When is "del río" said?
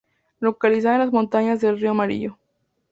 1.61-1.91